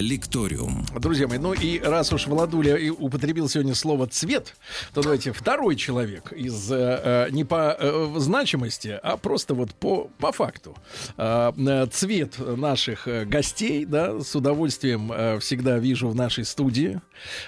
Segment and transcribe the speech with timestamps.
[0.00, 0.86] Лекториум.
[0.98, 4.56] Друзья мои, ну и раз уж Владуля и употребил сегодня слово «цвет»,
[4.94, 10.32] то давайте второй человек из э, не по э, значимости, а просто вот по, по
[10.32, 10.76] факту.
[11.16, 17.00] Э, э, цвет наших э, гостей, да, с удовольствием э, всегда вижу в нашей студии.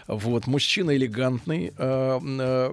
[0.06, 2.72] Вот, мужчина элегантный, э, э,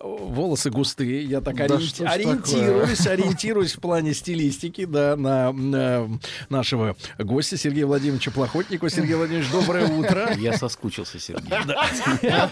[0.00, 6.08] волосы густые, я так Да ориенти- ориентируюсь, ориентируюсь в плане стилистики, да, на, на
[6.48, 8.90] нашего гостя Сергея Владимировича Плохотникова.
[8.90, 10.30] Сергей Владимирович, доброе утро.
[10.36, 11.50] Я соскучился, Сергей.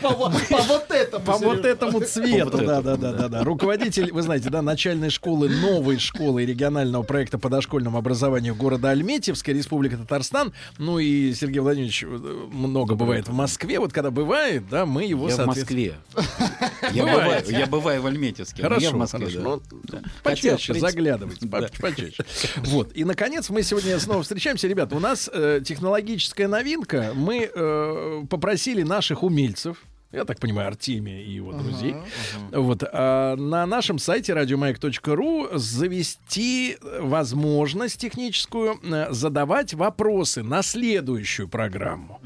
[0.03, 1.25] По вот по вот этому.
[1.25, 3.45] По вот этому цвету, да, да, да, да.
[3.45, 9.55] Руководитель, вы знаете, да, начальной школы, новой школы регионального проекта по дошкольному образованию города Альметьевская,
[9.55, 10.53] Республика Татарстан.
[10.79, 13.74] Ну и Сергей Владимирович э, много бывает в Москве.
[13.79, 15.47] Вот когда бывает, да, мы его, Я в.
[15.47, 15.95] Москве.
[16.93, 18.63] Я бываю, я бываю в Альметьевске.
[18.63, 19.41] Хорошо, я в Москве, хорошо.
[19.41, 19.43] да.
[19.45, 20.03] Ну.
[20.23, 21.69] Хотя, Почаще заглядывайте, да.
[21.81, 22.25] почаще.
[22.59, 22.93] Вот.
[22.95, 24.69] И, наконец, мы сегодня снова встречаемся.
[24.69, 27.13] Ребята, у нас э, технологическая новинка.
[27.15, 29.79] Мы э, попросили наших умельцев,
[30.15, 31.97] я так понимаю, Артемия и его друзей,
[32.53, 42.21] вот, а, на нашем сайте радиомаяк.ру завести возможность техническую э, задавать вопросы на следующую программу.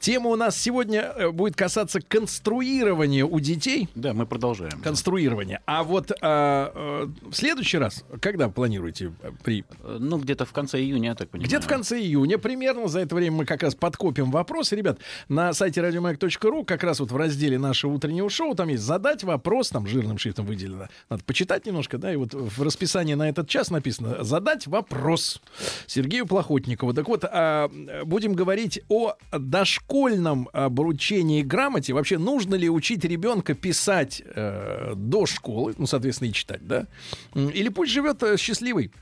[0.00, 4.80] Тема у нас сегодня э, будет касаться конструирования у детей Да, мы продолжаем.
[4.82, 5.60] конструирование.
[5.66, 6.72] А вот а,
[7.04, 11.14] э, в следующий раз, когда планируете э, при Э, Ну, где-то в конце июня, я
[11.14, 11.48] так понимаю.
[11.48, 14.98] где-то в конце июня примерно за это время мы как раз подкопим вопросы, ребят.
[15.28, 19.70] На сайте радиомаяк.ру как раз вот в разделе нашего утреннего шоу там есть задать вопрос,
[19.70, 20.88] там жирным шрифтом выделено.
[21.10, 25.40] Надо почитать немножко, да, и вот в расписании на этот час написано задать вопрос
[25.86, 26.94] Сергею Плохотникову.
[26.94, 27.70] Так вот, а,
[28.04, 31.92] будем говорить о дошкольном обручении грамоте.
[31.92, 36.86] Вообще, нужно ли учить ребенка писать э, до школы, ну, соответственно, и читать, да?
[37.34, 38.92] Или пусть живет э, счастливый.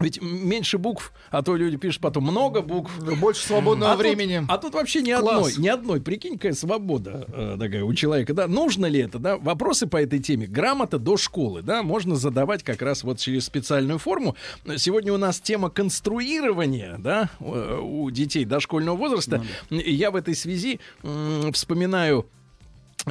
[0.00, 2.92] Ведь меньше букв, а то люди пишут потом много букв.
[3.18, 4.38] Больше свободного а времени.
[4.40, 5.48] Тут, а тут вообще ни Класс.
[5.48, 6.00] одной, ни одной.
[6.00, 8.32] Прикинь, какая свобода э, такая у человека.
[8.32, 9.36] Да, нужно ли это, да?
[9.36, 10.46] Вопросы по этой теме.
[10.46, 14.36] Грамота до школы, да, можно задавать как раз вот через специальную форму.
[14.76, 19.44] Сегодня у нас тема конструирования, да, э, у детей дошкольного возраста.
[19.70, 22.37] И я в этой связи м, вспоминаю Э,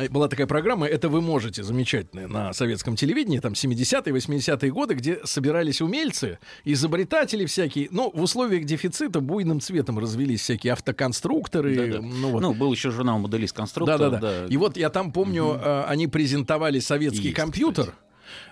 [0.10, 5.20] была такая программа, это вы можете, замечательная, на советском телевидении, там 70-е, 80-е годы, где
[5.24, 11.76] собирались умельцы, изобретатели всякие, но в условиях дефицита буйным цветом развелись всякие автоконструкторы.
[11.76, 12.02] Да-да.
[12.02, 12.42] Ну, вот.
[12.42, 13.98] Ну, был еще журнал «Моделист-конструктор».
[13.98, 14.46] Да-да-да.
[14.48, 17.94] И вот я там помню, э, они презентовали советский Есть, компьютер.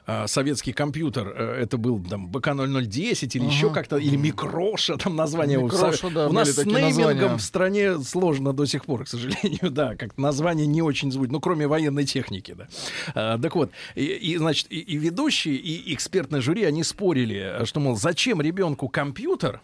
[0.06, 5.58] А, советский компьютер, э, это был там БК-0010 или еще как-то, или Микроша, там название.
[5.58, 7.38] у Микроша, Сов- да, у нас с неймингом названия.
[7.38, 11.40] в стране сложно до сих пор, к сожалению, да, как название не очень звучит, ну,
[11.40, 12.68] кроме военной техники, да.
[13.16, 17.80] А, так вот, и, и, значит, и, и ведущие, и экспертное жюри, они спорили, что,
[17.80, 19.62] мол, зачем ребенку компьютер,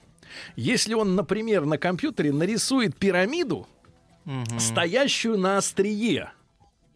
[0.55, 3.67] если он, например, на компьютере нарисует пирамиду,
[4.57, 6.31] стоящую на острие,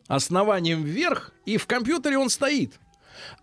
[0.08, 2.80] основанием вверх, и в компьютере он стоит.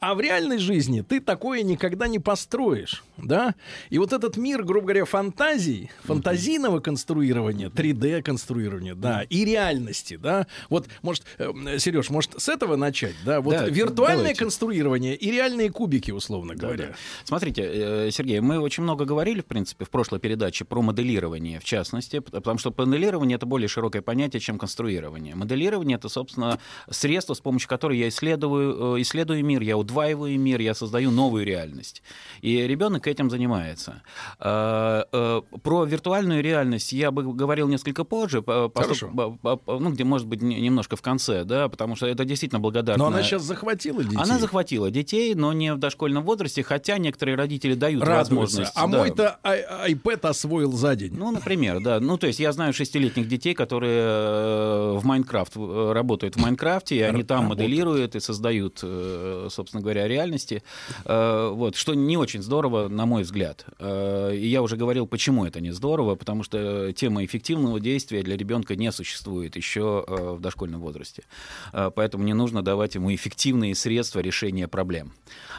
[0.00, 3.55] А в реальной жизни ты такое никогда не построишь, да?
[3.91, 10.47] И вот этот мир, грубо говоря, фантазий, фантазийного конструирования, 3D-конструирования, да, и реальности, да?
[10.69, 13.41] Вот, может, Сереж, может, с этого начать, да?
[13.41, 14.41] Вот Да, виртуальное давайте.
[14.41, 16.88] конструирование и реальные кубики, условно говоря.
[16.88, 16.94] Да.
[17.25, 21.65] Смотрите, э, Сергей, мы очень много говорили, в принципе, в прошлой передаче про моделирование, в
[21.65, 25.34] частности, потому что моделирование— это более широкое понятие, чем конструирование.
[25.34, 26.59] Моделирование— это, собственно,
[26.91, 31.44] средство, с помощью которого я исследую, э, исследую мир, я удваиваю мир, я создаю новую
[31.47, 32.03] реальность.
[32.41, 34.03] И ребенок этим занимается.
[34.41, 39.09] Э, э, Про виртуальную реальность я бы говорил несколько позже, по- по- Хорошо.
[39.43, 42.61] по- по- ну, где, может быть, не- немножко в конце, да, потому что это действительно
[42.61, 43.05] благодарно.
[43.05, 44.19] Но она сейчас захватила детей.
[44.19, 48.34] Она захватила детей, но не в дошкольном возрасте, хотя некоторые родители дают Радуются.
[48.34, 48.73] возможность.
[48.75, 48.99] А да.
[48.99, 51.12] мой-то ай- iPad освоил за день.
[51.17, 52.00] Ну, например, да.
[52.00, 57.00] Ну, то есть я знаю шестилетних детей, которые э, в Майнкрафт работают в Майнкрафте, и
[57.00, 60.62] они там моделируют и создают, собственно говоря, реальности.
[61.05, 63.64] Вот, что не очень здорово, на мой взгляд.
[63.78, 68.37] Э, И я уже говорил, почему это не здорово, потому что тема эффективного действия для
[68.37, 71.25] ребенка не существует еще э, в дошкольном возрасте.
[71.72, 75.12] Э, Поэтому не нужно давать ему эффективные средства решения проблем,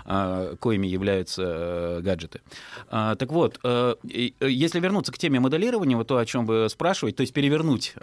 [0.05, 2.41] э, коими являются э, гаджеты.
[2.89, 7.17] Так вот, э, э, если вернуться к теме моделирования, вот то, о чем вы спрашиваете,
[7.17, 7.93] то есть перевернуть,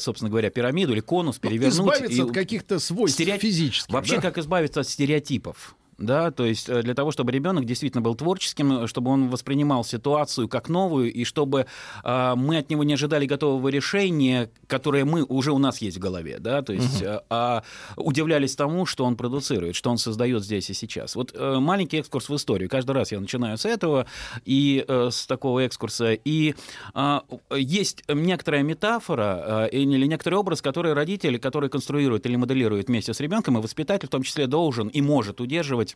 [0.00, 1.78] собственно говоря, пирамиду или конус, перевернуть.
[1.78, 3.92] Ну, Избавиться и- от каких-то свойств стереотип- физических.
[3.94, 4.22] Вообще, да?
[4.22, 5.74] как избавиться от стереотипов?
[6.04, 10.48] Да, то есть э, для того, чтобы ребенок действительно был творческим, чтобы он воспринимал ситуацию
[10.48, 11.66] как новую, и чтобы
[12.04, 16.00] э, мы от него не ожидали готового решения, которое мы уже у нас есть в
[16.00, 17.62] голове, да, то есть, э, а
[17.96, 21.16] удивлялись тому, что он продуцирует, что он создает здесь и сейчас.
[21.16, 22.68] Вот э, маленький экскурс в историю.
[22.68, 24.06] Каждый раз я начинаю с этого
[24.44, 26.12] и э, с такого экскурса.
[26.12, 26.54] И
[26.94, 27.20] э,
[27.56, 33.20] есть некоторая метафора э, или некоторый образ, который родители, который конструирует или моделирует вместе с
[33.20, 35.91] ребенком, и воспитатель в том числе должен и может удерживать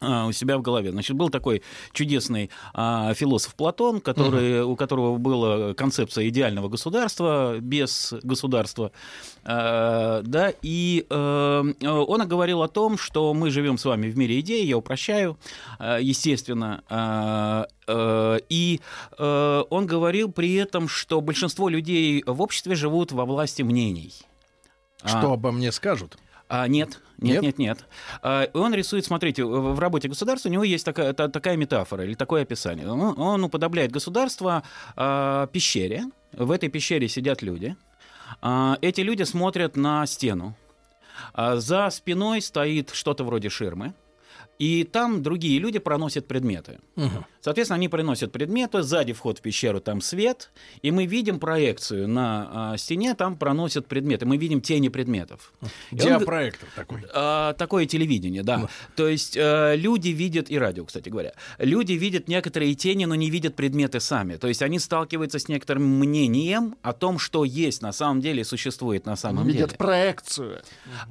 [0.00, 0.92] а, у себя в голове.
[0.92, 8.14] Значит, был такой чудесный а, философ Платон, который, у которого была концепция идеального государства без
[8.22, 8.92] государства,
[9.44, 14.38] а, да, и а, он говорил о том, что мы живем с вами в мире
[14.38, 15.36] идей, я упрощаю,
[15.80, 18.80] а, естественно, а, а, и
[19.18, 24.12] а, он говорил при этом, что большинство людей в обществе живут во власти мнений.
[25.04, 26.18] Что А, обо мне скажут?
[26.48, 27.42] А, нет, Нет?
[27.42, 27.78] нет, нет, нет.
[28.22, 32.14] А, он рисует, смотрите, в работе государства у него есть такая, та- такая метафора или
[32.14, 32.90] такое описание.
[32.90, 34.62] Он, он уподобляет государство
[34.96, 36.04] а, пещере.
[36.32, 37.76] В этой пещере сидят люди.
[38.40, 40.54] А, эти люди смотрят на стену.
[41.34, 43.92] За спиной стоит что-то вроде ширмы.
[44.58, 46.80] И там другие люди проносят предметы.
[46.96, 47.24] Мгм.
[47.40, 50.50] Соответственно, они приносят предметы, сзади вход в пещеру, там свет,
[50.82, 55.52] и мы видим проекцию на а, стене, там проносят предметы, мы видим тени предметов.
[55.92, 57.04] И он Диапроектор такой.
[57.14, 58.68] а, такое телевидение, да.
[58.96, 63.30] То есть э, люди видят, и радио, кстати говоря, люди видят некоторые тени, но не
[63.30, 64.34] видят предметы сами.
[64.36, 69.06] То есть они сталкиваются с некоторым мнением о том, что есть на самом деле, существует
[69.06, 69.78] на самом Видят деле.
[69.78, 70.62] проекцию.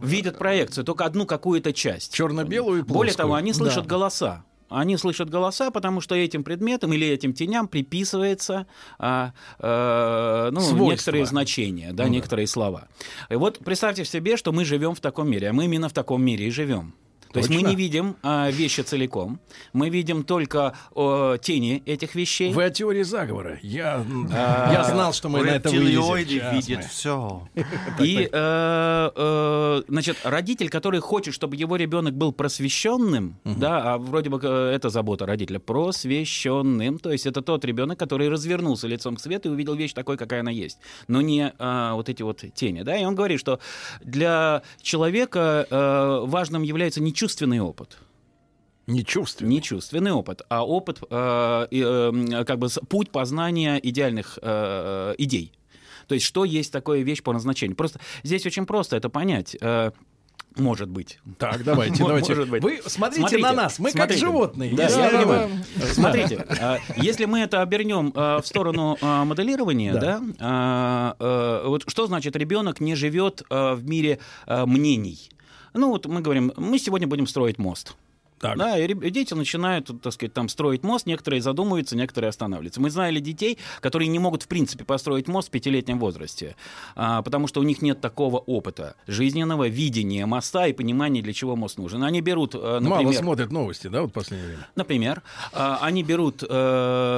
[0.02, 2.14] Видят проекцию, только одну какую-то часть.
[2.14, 3.16] Черно-белую и Более плоскую.
[3.16, 3.90] того, они слышат Да.
[3.90, 4.44] голоса.
[4.70, 8.68] Они слышат голоса, потому что этим предметам или этим теням приписывается
[9.00, 10.92] а, э, ну, Свойства.
[10.92, 12.16] некоторые значения, да, Ну да.
[12.16, 12.90] некоторые слова.
[13.30, 16.22] И вот представьте себе, что мы живем в таком мире, а мы именно в таком
[16.22, 16.94] мире и живем.
[17.32, 19.40] То есть мы не видим а, вещи целиком,
[19.74, 22.54] мы видим только о, тени этих вещей.
[22.54, 23.60] Вы о теории заговора.
[23.62, 26.88] Я, А, я знал, что мы на это видят мы.
[26.88, 27.48] все.
[28.00, 34.30] И, э, э, значит, родитель, который хочет, чтобы его ребенок был просвещенным, да, а вроде
[34.30, 39.20] бы э, это забота родителя, просвещенным, то есть это тот ребенок, который развернулся лицом к
[39.22, 40.78] свету и увидел вещь такой, какая она есть,
[41.08, 43.60] но не а, вот эти вот тени, да, и он говорит, что
[44.02, 47.98] для человека э, важным является не чувственный опыт,
[48.86, 49.50] Не чувствую.
[49.50, 55.52] не чувственный опыт, а опыт, э, э, как бы путь познания идеальных э, идей.
[56.08, 57.76] То есть, что есть такое вещь по назначению.
[57.76, 59.58] Просто здесь очень просто это понять.
[59.60, 59.92] э,
[60.56, 61.20] может быть.
[61.38, 62.34] Так, давайте, давайте.
[62.34, 62.64] может быть.
[62.64, 63.78] Вы смотрите, Смотрите, на нас.
[63.80, 64.20] Мы смотрите.
[64.22, 64.74] как животные.
[64.76, 65.50] Да, я понимаю.
[65.94, 70.22] Смотрите, а, если мы это обернем а, в сторону моделирования, Да.
[70.40, 75.30] да, вот что значит ребенок не живет в мире мнений?
[75.78, 77.96] Ну вот мы говорим, мы сегодня будем строить мост.
[78.40, 78.58] Так.
[78.58, 82.80] Да, и дети начинают, так сказать, там строить мост, некоторые задумываются, некоторые останавливаются.
[82.80, 86.56] Мы знали детей, которые не могут, в принципе, построить мост в пятилетнем возрасте,
[86.96, 91.56] а, потому что у них нет такого опыта жизненного видения моста и понимания, для чего
[91.56, 92.04] мост нужен.
[92.04, 94.68] Они берут, э, Мало например, смотрят новости, да, вот в последнее время.
[94.76, 96.44] Например, а, они берут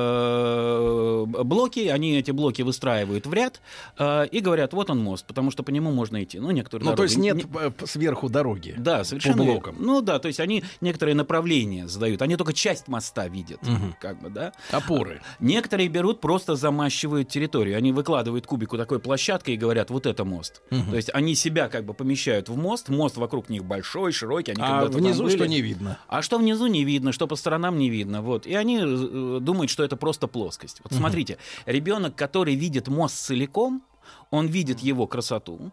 [0.10, 3.62] э, блоки, они эти блоки выстраивают в ряд
[3.98, 6.40] э, и говорят, вот он мост, потому что по нему можно идти.
[6.40, 7.46] Ну, некоторые Ну, то дороги есть нет
[7.86, 8.76] сверху дороги.
[8.78, 9.76] да, совершенно по блокам.
[9.80, 13.96] Ну да, то есть они некоторые направления задают, они только часть моста видят, Мгм.
[14.00, 14.54] как бы, да.
[14.72, 15.22] Опоры.
[15.40, 17.78] Некоторые берут, просто замащивают территорию.
[17.78, 20.62] Они выкладывают кубику такой площадкой и говорят, вот это мост.
[20.70, 24.62] То есть они себя как бы помещают в мост, мост вокруг них большой, широкий, они
[24.64, 25.36] А внизу были.
[25.36, 25.98] что не видно?
[26.08, 28.22] А что внизу не видно, что по сторонам не видно.
[28.22, 28.46] Вот.
[28.48, 30.82] И они э, думают, что это просто плоскость.
[30.84, 33.84] Вот смотрите, ребенок, который видит мост целиком,
[34.32, 35.72] он видит его красоту,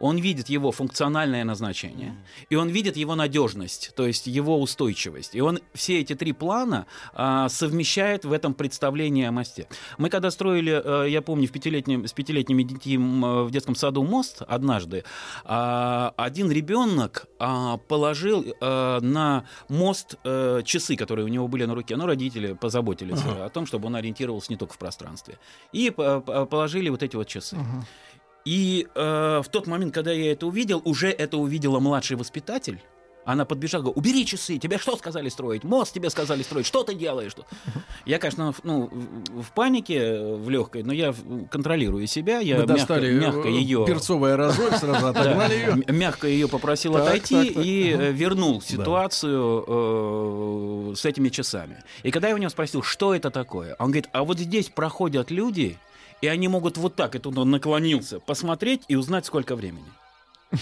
[0.00, 2.16] он видит его функциональное назначение,
[2.48, 5.34] и он видит его надежность, то есть его устойчивость.
[5.36, 9.68] И он все эти три плана а, совмещает в этом представлении о мосте.
[9.98, 14.02] Мы когда строили, э, я помню, в пятилетнем, с пятилетними детьми э, в детском саду
[14.02, 15.04] мост однажды,
[15.44, 21.74] а, один ребенок а, положил э, на мост э, часы, которые у него были на
[21.74, 21.96] руке.
[21.96, 25.38] Ну, родители позаботились э, о том, чтобы он ориентировался не только в пространстве.
[25.72, 27.56] И по- по- положили вот эти вот часы.
[28.44, 32.80] И э, в тот момент, когда я это увидел, уже это увидела младший воспитатель.
[33.26, 35.62] Она подбежала, говорит, убери часы, тебе что сказали строить?
[35.62, 37.32] Мост тебе сказали строить, что ты делаешь?
[37.32, 37.44] Что?
[38.06, 41.14] Я, конечно, в- ну, в панике, в легкой, но я
[41.50, 43.84] контролирую себя, я Вы мягко, достали мягко э, ее...
[43.86, 45.84] перцовый аэрозоль, сразу отогнали ее.
[45.88, 51.76] Мягко ее попросил отойти и э, вернул ситуацию э, с этими часами.
[52.02, 55.30] И когда я у него спросил, что это такое, он говорит, а вот здесь проходят
[55.30, 55.78] люди,
[56.20, 59.86] и они могут вот так, и тут он наклонился, посмотреть и узнать, сколько времени.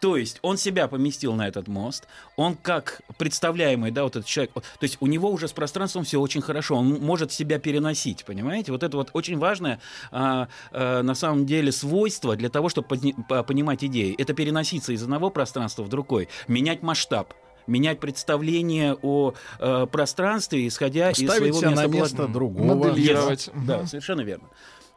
[0.00, 4.52] То есть он себя поместил на этот мост, он как представляемый, да, вот этот человек,
[4.54, 8.72] то есть у него уже с пространством все очень хорошо, он может себя переносить, понимаете?
[8.72, 9.78] Вот это вот очень важное
[10.10, 14.14] а, а, на самом деле свойство для того, чтобы понимать идеи.
[14.16, 17.34] Это переноситься из одного пространства в другой, менять масштаб
[17.66, 22.74] менять представление о э, пространстве, исходя Ставить из своего себя места на место другого.
[22.74, 23.48] Моделировать.
[23.48, 23.64] Yes.
[23.64, 24.48] Да, совершенно верно.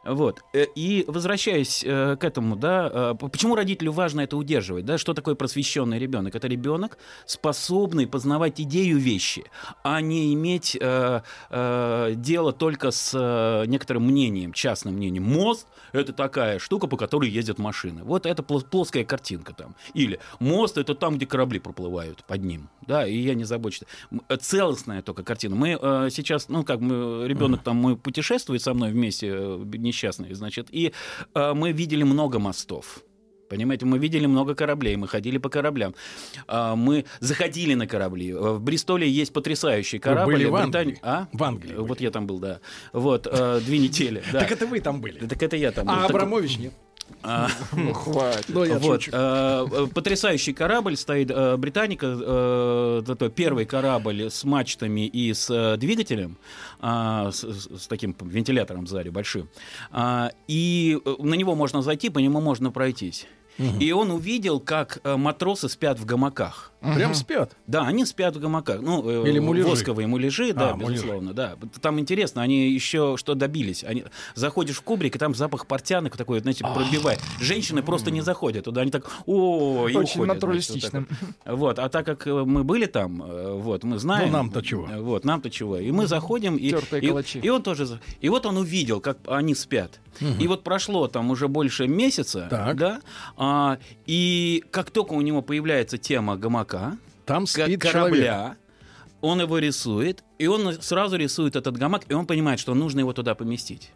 [0.04, 0.42] Вот.
[0.52, 5.14] Э, И возвращаясь э, к этому, да, э, почему родителю важно это удерживать, да, что
[5.14, 6.34] такое просвещенный ребенок?
[6.34, 9.44] Это ребенок, способный познавать идею вещи,
[9.82, 11.20] а не иметь э,
[11.50, 15.24] э, дело только с некоторым мнением, частным мнением.
[15.24, 18.02] Мост— это такая штука, по которой ездят машины.
[18.04, 19.74] Вот это пл- плоская картинка там.
[19.94, 23.84] Или мост— это там, где корабли проплывают под ним, да, и я не забочусь.
[24.40, 25.56] Целостная только картина.
[25.56, 29.56] Мы э, сейчас, ну, как мы, ребенок там мой путешествует со мной вместе, э,
[29.94, 30.92] несчастный, значит, и
[31.34, 33.02] э, мы видели много мостов.
[33.50, 35.94] Понимаете, мы видели много кораблей, мы ходили по кораблям,
[36.48, 38.30] А, мы заходили на корабли.
[38.32, 40.32] Э, В Бристоле есть потрясающий корабль.
[40.32, 40.98] были в Англии?
[41.02, 41.26] А?
[41.32, 42.02] В Англии Вот были.
[42.04, 42.58] я там был, да.
[42.92, 44.22] Вот, э, две недели.
[44.32, 45.18] Так это вы там были.
[45.26, 45.94] Так это я там был.
[45.94, 46.72] А Абрамович нет.
[47.72, 48.44] Ну, хватит.
[48.48, 55.32] Ну, вот, э, э, потрясающий корабль стоит, э, Британика, это первый корабль с мачтами и
[55.32, 56.36] с двигателем,
[56.80, 59.48] а, с, таким вентилятором сзади большим,
[59.90, 63.26] А, и на него можно зайти, по нему можно пройтись.
[63.58, 66.72] И он увидел, как э, матросы спят в гамаках.
[66.80, 67.56] Прям спят.
[67.66, 68.80] Да, они спят в гамаках.
[68.82, 69.68] Ну, э, Или муляжи.
[69.68, 70.92] восковые муляжи, да, А, муляжи.
[70.94, 71.54] безусловно, да.
[71.80, 73.84] Там интересно, они еще что добились.
[73.84, 74.04] Они...
[74.34, 77.20] Заходишь в кубрик, и там запах портянок такой, знаете, пробивает.
[77.40, 80.90] Женщины просто не заходят туда, они так, о, и Очень уходят, натуралистично.
[80.90, 81.08] значит,
[81.46, 81.78] вот, вот.
[81.78, 83.22] А так как э, мы были там,
[83.62, 84.26] вот, мы знаем.
[84.32, 84.86] Ну, нам-то чего?
[84.98, 85.78] Вот, нам-то чего.
[85.78, 87.38] И мы заходим, и, и, калачи.
[87.38, 90.00] и он тоже, и вот он увидел, как они спят.
[90.38, 92.76] И вот прошло там уже больше месяца, Так.
[92.76, 93.00] да,
[93.44, 96.96] а, и как только у него появляется тема гамака,
[97.26, 97.82] Там спит человек.
[97.92, 98.56] корабля,
[99.20, 103.12] он его рисует, и он сразу рисует этот гамак, и он понимает, что нужно его
[103.12, 103.92] туда поместить.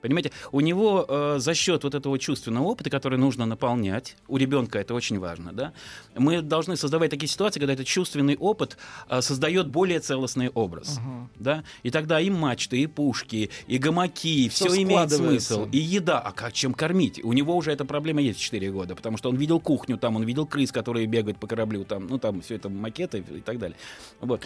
[0.00, 4.78] Понимаете, у него э, за счет вот этого чувственного опыта, который нужно наполнять, у ребенка
[4.78, 5.72] это очень важно, да,
[6.16, 8.78] мы должны создавать такие ситуации, когда этот чувственный опыт
[9.08, 11.00] э, создает более целостный образ,
[11.36, 16.20] да, и тогда и мачты, и пушки, и гамаки, Всё все имеет смысл, и еда,
[16.20, 17.20] а как чем кормить?
[17.24, 20.14] У него уже эта проблема есть в 4 года, потому что он видел кухню там,
[20.14, 23.58] он видел крыс, которые бегают по кораблю там, ну там все это макеты и так
[23.58, 23.76] далее,
[24.20, 24.42] вот.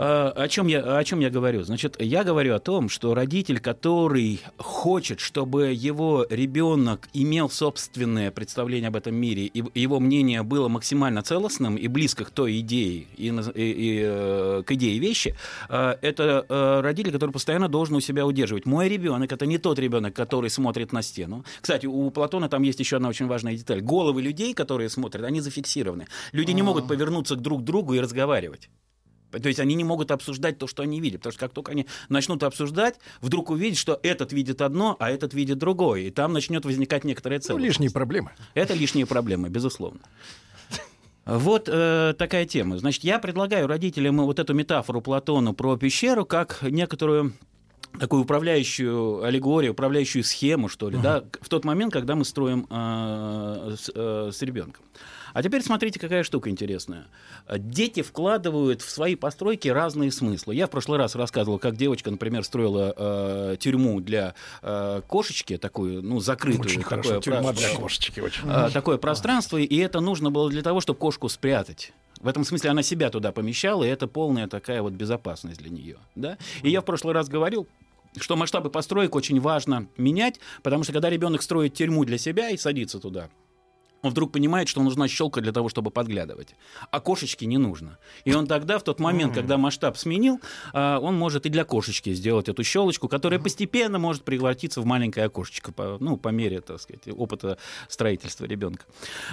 [0.00, 1.62] А, О чем, я, о чем я говорю?
[1.64, 8.88] Значит, я говорю о том, что родитель, который хочет, чтобы его ребенок имел собственное представление
[8.88, 13.26] об этом мире, и его мнение было максимально целостным и близко к той идее, и,
[13.26, 15.34] и- и, э, к идее вещи,
[15.68, 18.66] э, это э, родитель, который постоянно должен у себя удерживать.
[18.66, 21.44] Мой ребенок это не тот ребенок, который смотрит на стену.
[21.60, 23.80] Кстати, у Платона там есть еще одна очень важная деталь.
[23.80, 26.06] Головы людей, которые смотрят, они зафиксированы.
[26.30, 28.70] Люди не могут повернуться к друг другу и разговаривать.
[29.30, 31.20] То есть они не могут обсуждать то, что они видят.
[31.20, 35.34] Потому что как только они начнут обсуждать, вдруг увидят, что этот видит одно, а этот
[35.34, 36.02] видит другое.
[36.02, 37.68] И там начнет возникать некоторая Ну, целостность.
[37.68, 38.30] лишние проблемы.
[38.54, 40.00] Это лишние проблемы, безусловно.
[41.26, 42.78] Вот э, такая тема.
[42.78, 47.34] Значит, я предлагаю родителям вот эту метафору Платона про пещеру как некоторую
[48.00, 53.74] такую управляющую аллегорию, управляющую схему, что ли, да, в тот момент, когда мы строим э,
[53.78, 54.82] с, э, с ребенком.
[55.38, 57.06] А теперь смотрите, какая штука интересная.
[57.48, 60.56] Дети вкладывают в свои постройки разные смыслы.
[60.56, 66.02] Я в прошлый раз рассказывал, как девочка, например, строила э, тюрьму для э, кошечки, такую,
[66.02, 66.62] ну, закрытую.
[66.62, 67.20] Очень такое хорошо.
[67.20, 68.18] Тюрьма для кошечки.
[68.18, 68.42] Очень.
[68.48, 71.92] а, такое пространство, и это нужно было для того, чтобы кошку спрятать.
[72.20, 75.98] В этом смысле она себя туда помещала, и это полная такая вот безопасность для нее.
[76.16, 76.36] Да?
[76.64, 77.68] И я в прошлый раз говорил,
[78.16, 82.56] что масштабы построек очень важно менять, потому что когда ребенок строит тюрьму для себя и
[82.56, 83.28] садится туда,
[84.02, 86.54] он вдруг понимает, что нужна щелка для того, чтобы подглядывать.
[86.90, 87.98] А кошечке не нужно.
[88.24, 90.40] И он тогда, в тот момент, когда масштаб сменил,
[90.72, 95.26] а, он может и для кошечки сделать эту щелочку, которая постепенно может превратиться в маленькое
[95.26, 98.84] окошечко, по, ну, по мере, так сказать, опыта строительства ребенка.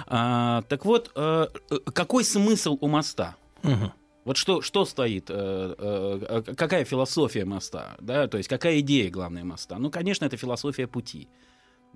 [0.06, 3.36] А, так вот, э, э, какой смысл у моста?
[3.62, 3.92] Мгм.
[4.24, 9.78] Вот что, что стоит, э, какая философия моста, да, то есть какая идея главная моста?
[9.78, 11.28] Ну, конечно, это философия пути.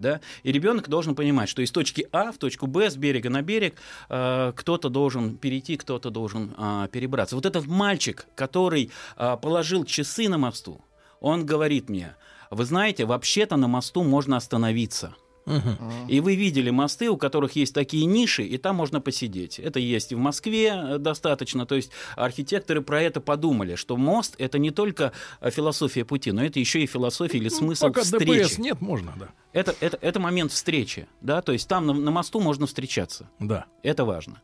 [0.01, 0.21] Да?
[0.43, 3.75] И ребенок должен понимать, что из точки А в точку Б, с берега на берег,
[4.09, 7.37] э, кто-то должен перейти, кто-то должен а, перебраться.
[7.37, 10.81] Вот этот мальчик, который а, положил часы на мосту,
[11.21, 12.17] он говорит мне,
[12.51, 15.15] вы знаете, вообще-то на мосту можно остановиться.
[16.09, 19.59] И вы видели мосты, у которых есть такие ниши, и там можно посидеть.
[19.59, 21.67] Это есть и в Москве э, достаточно.
[21.67, 26.45] То есть архитекторы про это подумали, что мост это не только э, философия пути, но
[26.45, 28.43] это еще и философия или смысл Ну, Пока встречи.
[28.43, 29.29] ДПС нет, можно, да.
[29.53, 33.29] Это, это, это момент встречи, да, то есть там на, на мосту можно встречаться.
[33.41, 33.65] Да.
[33.83, 34.41] Это важно.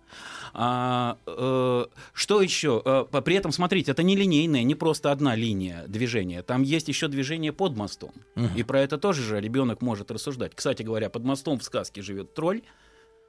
[0.58, 1.84] А, э,
[2.14, 2.80] что еще?
[2.84, 6.42] Э, по- при этом, смотрите, это не линейная, не просто одна линия движения.
[6.42, 8.12] Там есть еще движение под мостом.
[8.56, 10.52] И про это тоже же ребенок может рассуждать.
[10.54, 12.62] Кстати говоря, под мостом в сказке живет тролль.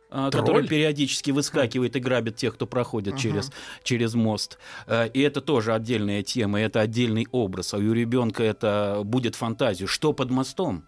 [0.09, 0.45] а, Тролль?
[0.45, 3.51] который периодически выскакивает и грабит тех, кто проходит через,
[3.83, 4.57] через мост.
[4.87, 7.73] Э, И это тоже отдельная тема, это отдельный образ.
[7.73, 9.87] А у ребенка это будет фантазию.
[9.87, 10.85] Что под мостом?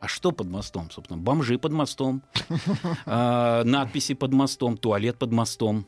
[0.00, 1.20] А что под мостом, собственно?
[1.20, 2.22] Бомжи под мостом,
[3.06, 5.86] а, надписи под мостом, туалет под мостом.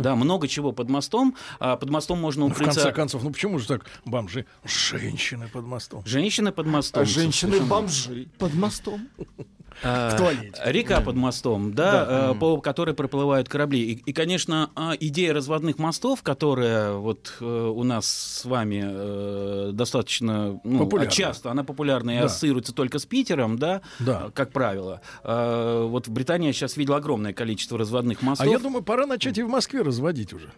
[0.00, 1.36] Да, много чего под мостом.
[1.60, 2.92] А Под мостом можно Ну, в конце укрыться...
[2.92, 4.46] концов, ну почему же так бомжи?
[4.64, 6.02] Женщины под мостом.
[6.04, 7.02] Женщины под мостом.
[7.02, 9.08] А женщины-бомжи под мостом.
[9.82, 10.60] А, В туалете.
[10.66, 13.80] Река под мостом, да, э, по которой проплывают корабли.
[13.92, 19.70] И, и, конечно, а, идея разводных мостов, которая вот э, у нас с вами э,
[19.72, 21.10] достаточно ну, Популярна.
[21.10, 22.26] часто, она популярна и Да.
[22.26, 24.30] ассоциируется только с Питером, да, Да.
[24.34, 25.00] как правило.
[25.24, 28.46] Э, Вот в Британии я сейчас видел огромное количество разводных А мостов.
[28.48, 30.50] я думаю, пора начать и в Москве разводить уже.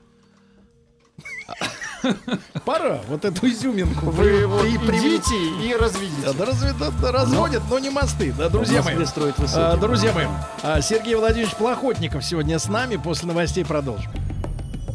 [2.67, 4.11] Пора вот эту изюминку.
[4.11, 6.33] Вы вот при- при- идите и разведите.
[6.37, 9.03] да, разве- да, да, разводят, но не мосты, да, друзья мои.
[9.07, 9.37] Строят.
[9.55, 10.27] А, Друзья мои,
[10.63, 12.97] а, Сергей Владимирович Плохотников сегодня с нами.
[12.97, 14.11] После новостей продолжим.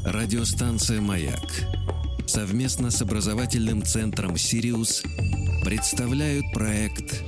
[0.05, 1.39] Радиостанция «Маяк»
[2.27, 5.01] совместно с образовательным центром «Сириус»
[5.65, 7.23] представляют проект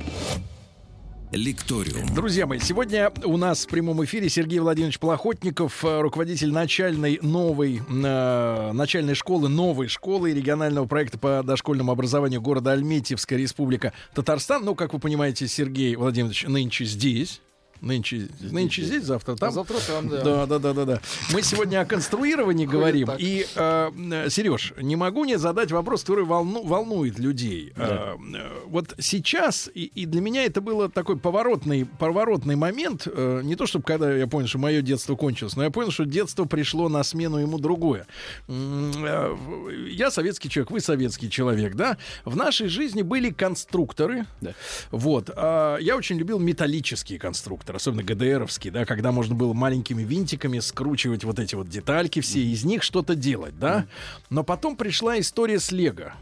[1.32, 2.14] «Лекториум».
[2.14, 7.80] Друзья мои, сегодня у нас в прямом эфире Сергей Владимирович Плохотников, э, руководитель начальной новой
[7.88, 14.64] э, начальной школы, новой школы регионального проекта по дошкольному образованию города Альметьевская республика Татарстан.
[14.64, 17.40] Ну, как вы понимаете, Сергей Владимирович нынче здесь.
[17.82, 19.52] Нынче, нынче здесь, завтра там.
[19.52, 20.22] Завтра там, да.
[20.22, 21.00] Да, да, да, да, да.
[21.32, 23.10] Мы сегодня о конструировании говорим.
[23.18, 27.72] И, э, Сереж, не могу не задать вопрос, который волну- волнует людей.
[27.76, 33.06] Э, э, вот сейчас, и, и для меня это было такой поворотный, поворотный момент.
[33.06, 36.04] э, не то, чтобы когда я понял, что мое детство кончилось, но я понял, что
[36.04, 38.06] детство пришло на смену ему другое.
[38.48, 39.36] Э,
[39.90, 41.96] Я советский человек, вы советский человек, да?
[42.24, 44.26] В нашей жизни были конструкторы.
[44.40, 44.54] Да.
[44.90, 45.30] Вот.
[45.34, 51.24] А я очень любил металлические конструкторы, особенно ГДРовские, да, когда можно было маленькими винтиками скручивать
[51.24, 53.86] вот эти вот детальки все, и из них что-то делать, да.
[54.30, 56.14] Но потом пришла история с Лего.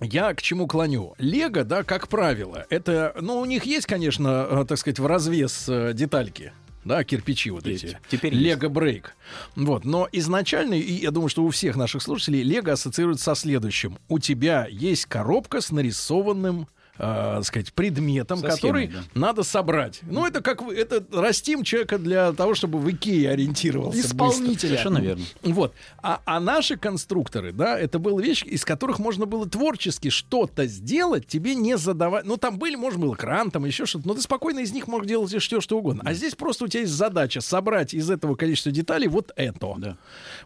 [0.00, 1.14] Я к чему клоню?
[1.18, 5.66] Лего, да, как правило, это, ну, у них есть, конечно, э, так сказать, в развес
[5.68, 6.52] э, детальки.
[6.84, 7.84] Да, кирпичи вот Есть.
[7.84, 7.98] эти.
[8.08, 9.14] Теперь Лего Брейк.
[9.54, 9.84] Вот.
[9.84, 13.98] Но изначально, и я думаю, что у всех наших слушателей Лего ассоциируется со следующим.
[14.08, 16.68] У тебя есть коробка с нарисованным
[17.00, 20.00] э, сказать, предметом, Со который схемой, надо собрать.
[20.02, 23.96] Ну, это как это растим человека для того, чтобы в Икее ориентировался.
[23.98, 24.28] быстро.
[24.28, 24.68] Исполнителя.
[24.68, 25.24] Совершенно верно.
[25.42, 25.74] Вот.
[26.02, 31.26] А, а наши конструкторы, да, это была вещь, из которых можно было творчески что-то сделать,
[31.26, 32.24] тебе не задавать.
[32.24, 35.08] Ну, там были, может, был кран, там еще что-то, но ты спокойно из них можешь
[35.08, 36.02] делать все, что угодно.
[36.04, 39.74] А здесь просто у тебя есть задача собрать из этого количества деталей вот это.
[39.78, 39.96] Да.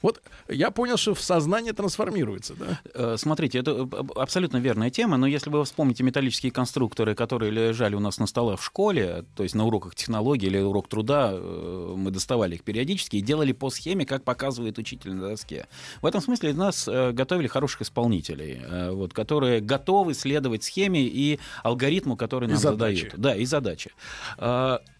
[0.03, 2.81] Вот я понял, что в сознание трансформируется, да?
[2.95, 6.05] Э, Смотрите, это э, абсолютно верная тема, но если вы вспомните
[6.45, 10.47] металлические конструкторы, которые лежали у нас на столах в школе, то есть на уроках технологии
[10.47, 15.13] или урок труда, э, мы доставали их периодически и делали по схеме, как показывает учитель
[15.15, 15.67] на доске.
[16.03, 21.39] В этом смысле нас э, готовили хороших исполнителей, э, вот, которые готовы следовать схеме и
[21.63, 23.11] алгоритму, который И нам задаче.
[23.11, 23.21] задают.
[23.21, 23.91] Да, и задачи.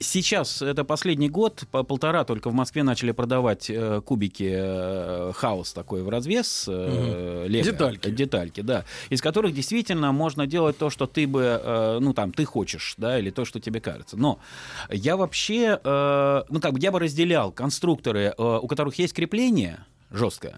[0.01, 3.71] Сейчас, это последний год, по полтора только в Москве начали продавать
[4.05, 6.67] кубики хаос такой в развес.
[6.69, 7.65] э, Лего.
[7.65, 8.11] Детальки.
[8.11, 8.85] Детальки, да.
[9.11, 13.19] Из которых действительно можно делать то, что ты бы, э, ну там, ты хочешь, да,
[13.19, 14.17] или то, что тебе кажется.
[14.17, 14.39] Но
[14.91, 19.85] я вообще, э, ну как бы, я бы разделял конструкторы, э, у которых есть крепление
[20.11, 20.55] жесткое,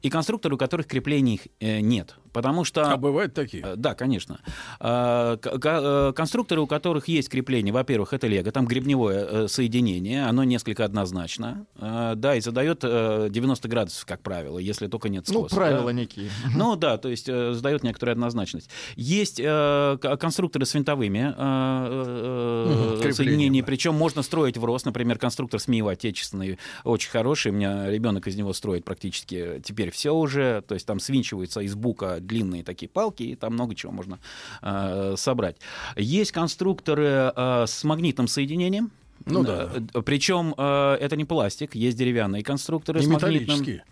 [0.00, 2.14] и конструкторы, у которых креплений нет.
[2.32, 2.90] Потому что...
[2.92, 3.62] А бывают такие.
[3.64, 4.40] Э, Да, конечно.
[4.78, 10.44] К- э, Конструкторы, у которых есть крепление, во-первых, это лего, там гребневое э, соединение, оно
[10.44, 15.40] несколько однозначно, э, да, и задает э, 90 градусов, как правило, если только нет Ну,
[15.40, 15.56] скоса.
[15.56, 15.92] правила да.
[15.92, 16.30] некие.
[16.56, 18.70] Ну да, то есть э, задает некоторую однозначность.
[18.96, 23.66] Есть э, конструкторы с винтовыми э, э, э, креплением, соединениями, да.
[23.66, 24.86] причем можно строить в рост.
[24.86, 27.52] Например, конструктор СМИва отечественный, очень хороший.
[27.52, 30.62] У меня ребенок из него строит практически теперь все уже.
[30.66, 34.18] То есть там свинчиваются из бука длинные такие палки, и там много чего можно
[34.62, 35.56] э, собрать.
[35.96, 38.90] Есть конструкторы э, с магнитным соединением.
[39.26, 39.70] Ну да.
[39.94, 43.40] Э, Причем э, это не пластик, есть деревянные конструкторы И с магнитным.
[43.42, 43.84] металлические.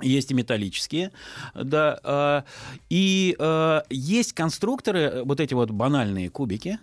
[0.00, 1.10] Есть и металлические,
[1.54, 1.98] да.
[2.04, 2.42] э,
[2.88, 6.78] И э, есть конструкторы, э, вот эти вот банальные кубики,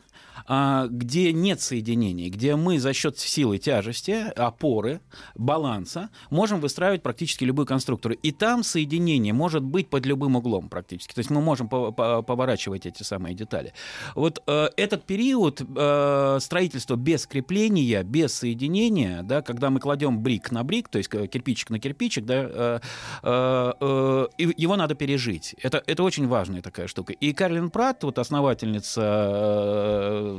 [0.48, 5.02] где нет соединений, где мы за счет силы тяжести, опоры,
[5.36, 8.16] баланса можем выстраивать практически любую конструкцию.
[8.16, 11.14] И там соединение может быть под любым углом практически.
[11.14, 13.74] То есть мы можем поворачивать эти самые детали.
[14.16, 20.52] Вот э, этот период э, строительства без крепления, без соединения, да, когда мы кладем брик
[20.52, 22.80] на брик, то есть кирпичик на кирпичик, да, э,
[23.24, 24.28] э, э,
[24.58, 25.56] его надо пережить.
[25.62, 27.14] Это, это очень важная такая штука.
[27.14, 29.02] И Карлин Пратт, вот основательница,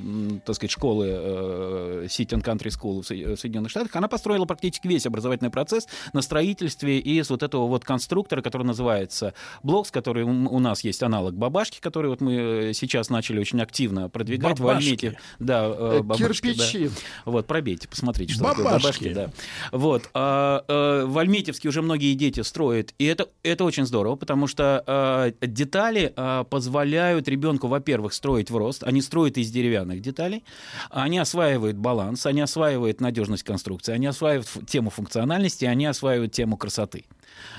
[0.02, 4.88] э, так сказать, школы э, City and Country School в Соединенных Штатах, она построила практически
[4.88, 10.58] весь образовательный процесс на строительстве из вот этого вот конструктора, который называется Блокс, который у
[10.58, 14.84] нас есть аналог бабашки, который вот мы э, сейчас начали очень активно продвигать бабашки.
[14.84, 15.18] в Альмете.
[15.38, 16.88] Да, э, бабашки, Кирпичи.
[16.88, 16.92] Да.
[17.24, 18.62] Вот, пробейте, посмотрите, что бабашки.
[18.62, 19.12] такое бабашки.
[19.14, 19.30] Да.
[19.72, 20.10] Вот.
[20.14, 24.82] А, а, в Альметьевске уже многие дети строят, и это, это очень здорово, потому что
[24.86, 29.50] а, детали а, позволяют ребенку, во-первых, строить в рост, они строят из
[29.86, 30.44] деревянных деталей,
[30.90, 37.04] они осваивают баланс, они осваивают надежность конструкции, они осваивают тему функциональности, они осваивают тему красоты.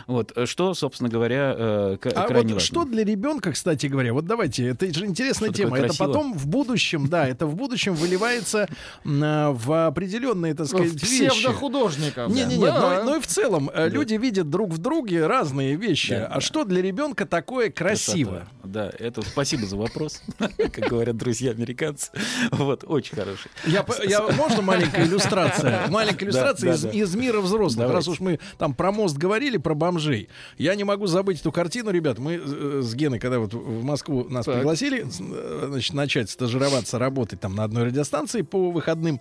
[0.08, 2.60] Вот, э, что, собственно говоря, э, а крайне вот важно.
[2.60, 5.78] что для ребенка, кстати говоря, вот давайте, это же интересная что тема.
[5.78, 8.68] Это потом в будущем, да, это в будущем выливается
[9.04, 11.28] в определенные, так сказать, вещи.
[11.30, 12.30] Псевдохудожников.
[12.32, 15.76] Не, не, не, но, но и в целом э, люди видят друг в друге разные
[15.76, 16.14] вещи.
[16.14, 18.48] а что для ребенка такое красиво?
[18.64, 22.12] Да, это спасибо за вопрос, как говорят друзья американцы.
[22.52, 23.50] Вот, очень хороший.
[23.66, 25.88] Я, я, можно маленькая иллюстрация?
[25.90, 27.90] Маленькая иллюстрация из, из мира взрослых.
[27.90, 30.30] Раз уж мы там про мост говорили, про бомжей.
[30.58, 32.20] Я не могу забыть эту картину, ребят.
[32.20, 34.56] Мы э, с Геной, когда вот в Москву нас так.
[34.56, 39.20] пригласили, э, значит, начать стажироваться, работать там на одной радиостанции по выходным,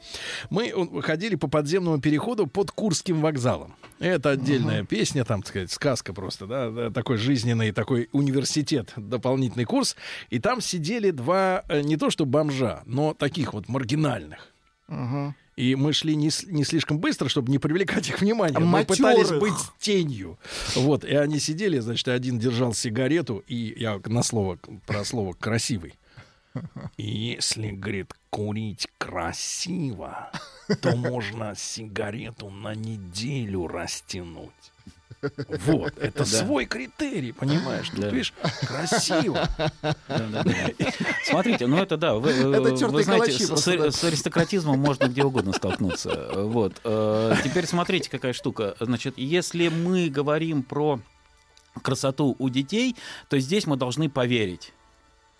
[0.48, 3.74] мы ходили по подземному переходу под Курским вокзалом.
[3.98, 4.86] Это отдельная uh-huh.
[4.86, 9.96] песня, там, так сказать, сказка просто, да, такой жизненный, такой университет, дополнительный курс.
[10.30, 14.52] И там сидели два, э, не то что бомжа, но таких вот маргинальных.
[14.88, 15.32] Uh-huh.
[15.56, 18.58] И мы шли не, не слишком быстро, чтобы не привлекать их внимание.
[18.58, 20.38] Мы пытались быть тенью.
[20.74, 25.94] Вот, и они сидели, значит, один держал сигарету, и я на слово, про слово «красивый».
[26.96, 30.30] Если, говорит, курить красиво,
[30.80, 34.52] то можно сигарету на неделю растянуть.
[35.66, 37.90] Вот, это свой критерий, понимаешь?
[37.90, 38.32] Ты видишь,
[38.66, 39.48] красиво.
[41.24, 46.30] Смотрите, ну это да, вы, вы знаете, с, аристократизмом можно где угодно столкнуться.
[46.34, 46.80] Вот.
[46.84, 48.76] Э, теперь смотрите, какая штука.
[48.80, 51.00] Значит, если мы говорим про
[51.82, 52.96] красоту у детей,
[53.28, 54.72] то здесь мы должны поверить.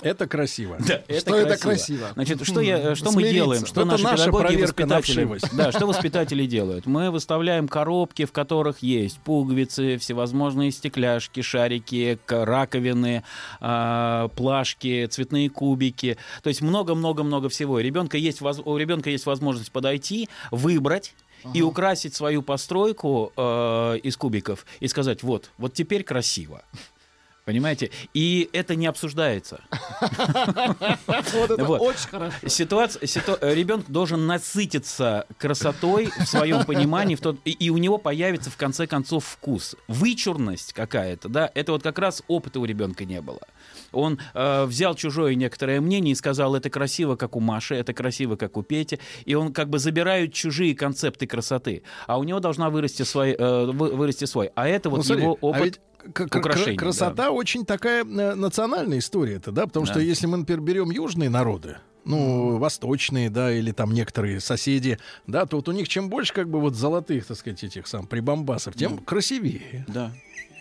[0.02, 0.76] Это красиво.
[0.78, 1.48] Да, это что красиво.
[1.48, 2.08] это красиво?
[2.14, 3.64] Значит, что, я, что мы делаем?
[3.64, 6.84] Что это наши наша педагоги воспитатели, да, что воспитатели делают?
[6.84, 13.24] Мы выставляем коробки, в которых есть пуговицы, всевозможные стекляшки, шарики, раковины,
[13.60, 16.18] э, плашки, цветные кубики.
[16.42, 17.80] То есть много-много-много всего.
[17.80, 21.14] Ребенка есть, у ребенка есть возможность подойти, выбрать
[21.54, 26.62] и украсить свою постройку э, из кубиков и сказать, вот, вот теперь красиво.
[27.46, 27.92] Понимаете?
[28.12, 29.60] И это не обсуждается.
[31.32, 32.36] Вот это очень хорошо.
[32.46, 33.06] Ситуация,
[33.54, 39.76] ребенок должен насытиться красотой в своем понимании, и у него появится в конце концов вкус.
[39.86, 43.40] Вычурность какая-то, да, это вот как раз опыта у ребенка не было.
[43.92, 48.36] Он э, взял чужое некоторое мнение и сказал, это красиво, как у Маши, это красиво,
[48.36, 52.70] как у Пети, и он как бы забирает чужие концепты красоты, а у него должна
[52.70, 54.50] вырасти свой, э, вырасти свой.
[54.56, 56.76] А это вот ну, его а опыт украшений.
[56.76, 57.30] Красота да.
[57.30, 59.92] очень такая э, национальная история это, да, потому да.
[59.92, 65.44] что если мы, например, берем южные народы, ну, восточные, да, или там некоторые соседи, да,
[65.44, 68.74] то вот у них чем больше, как бы, вот золотых, так сказать, этих сам прибамбасов,
[68.76, 69.84] тем красивее.
[69.88, 70.12] Да.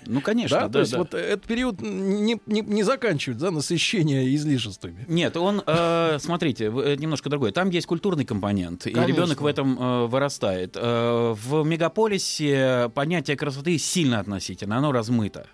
[0.08, 0.68] Ну, конечно, да.
[0.68, 0.98] да то есть да.
[0.98, 5.06] вот этот период не, не, не заканчивается, да, насыщение излишествами.
[5.08, 7.52] Нет, он, э, смотрите, э, немножко другой.
[7.52, 9.04] Там есть культурный компонент, конечно.
[9.04, 10.76] и ребенок в этом э, вырастает.
[10.76, 15.48] Э, в мегаполисе понятие красоты сильно относительно, оно размыто.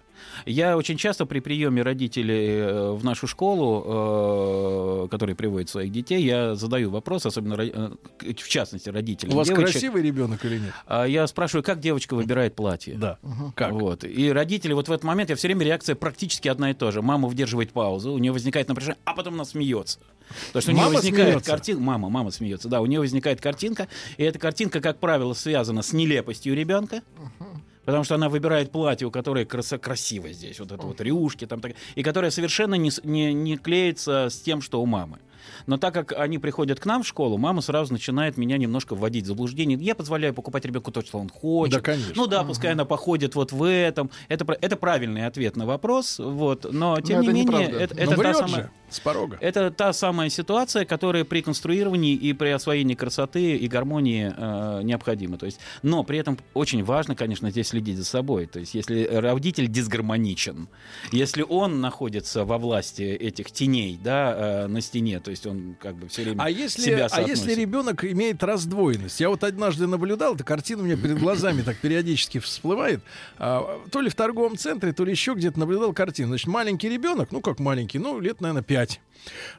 [0.46, 6.24] Я очень часто при приеме родителей э, в нашу школу, э, которые приводят своих детей,
[6.24, 9.34] я задаю вопрос, особенно э, в частности родителям.
[9.34, 9.72] У вас девочек.
[9.72, 10.74] красивый ребенок или нет?
[10.86, 12.96] А я спрашиваю, как девочка выбирает платье.
[12.96, 13.18] Да.
[13.56, 13.72] Как?
[13.72, 14.04] Вот.
[14.04, 17.02] И родители, вот в этот момент, я все время реакция практически одна и та же.
[17.02, 20.00] Мама выдерживает паузу, у нее возникает напряжение, а потом она смеется.
[20.48, 21.82] Потому что у нее мама возникает картинка.
[21.82, 22.70] Мама, мама смеется.
[22.70, 27.02] Да, у нее возникает картинка, и эта картинка, как правило, связана с нелепостью ребенка.
[27.18, 31.46] Uh-huh Потому что она выбирает платье, у которой краса красиво здесь, вот это вот рюшки
[31.46, 35.20] там, так, и которое совершенно не, не, не клеится с тем, что у мамы.
[35.66, 39.26] Но так как они приходят к нам в школу, мама сразу начинает меня немножко вводить
[39.26, 39.78] в заблуждение.
[39.80, 41.76] Я позволяю покупать ребенку то, что он хочет.
[41.76, 42.14] Да, конечно.
[42.16, 44.12] Ну да, пускай она походит вот в этом.
[44.28, 46.20] Это, это правильный ответ на вопрос.
[46.20, 46.72] Вот.
[46.72, 47.80] Но, тем Но не менее, неправда.
[47.80, 48.64] это, Но это та врет самая...
[48.64, 49.38] же с порога.
[49.42, 55.38] Это та самая ситуация, которая при конструировании и при освоении красоты и гармонии э, необходима.
[55.38, 58.46] То есть, но при этом очень важно, конечно, здесь следить за собой.
[58.46, 60.68] То есть, если родитель дисгармоничен,
[61.12, 65.96] если он находится во власти этих теней, да, э, на стене, то есть он как
[65.96, 67.58] бы все время А если, себя а если соотносит.
[67.58, 69.20] ребенок имеет раздвоенность?
[69.20, 73.02] Я вот однажды наблюдал, эта картина у меня перед глазами так периодически всплывает.
[73.38, 76.30] А, то ли в торговом центре, то ли еще где-то наблюдал картину.
[76.30, 78.81] Значит, маленький ребенок, ну как маленький, ну лет, наверное, 5.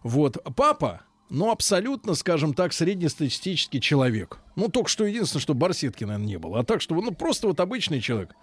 [0.02, 0.38] Вот.
[0.56, 4.38] Папа, ну, абсолютно, скажем так, среднестатистический человек.
[4.54, 6.60] Ну, только что единственное, что барсетки, наверное, не было.
[6.60, 8.34] А так, что, ну, просто вот обычный человек.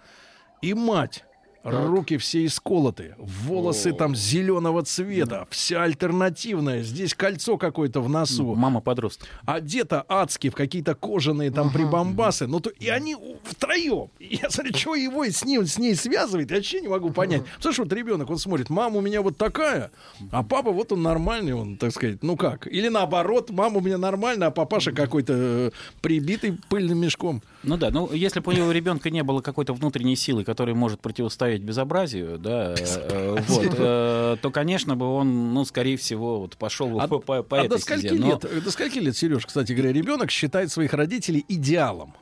[0.60, 1.24] И мать.
[1.62, 6.82] Руки все исколоты, волосы там зеленого цвета, вся альтернативная.
[6.82, 8.54] Здесь кольцо какое-то в носу.
[8.54, 9.28] Мама подросток.
[9.44, 12.46] одета адски в какие-то кожаные там прибамбасы.
[12.46, 14.08] Ну, то, и они втроем.
[14.18, 17.42] Я смотрю, что его с, ним, с ней связывает, я вообще не могу понять.
[17.58, 19.90] Что вот ребенок, он смотрит, мама у меня вот такая,
[20.30, 22.66] а папа вот он нормальный, он, так сказать, ну как?
[22.68, 25.70] Или наоборот, мама у меня нормальная, а папаша какой-то э,
[26.00, 27.42] прибитый пыльным мешком.
[27.62, 31.49] Ну да, ну если бы у ребенка не было какой-то внутренней силы, которая может противостоять
[31.58, 37.08] безобразию, да, э, вот, э, то, конечно, бы он, ну, скорее всего, вот пошел А,
[37.08, 38.20] по, по- по а этой до скольки стезе.
[38.20, 42.14] Но- лет, э, до скольки лет, Сереж, кстати говоря, ребенок считает своих родителей идеалом?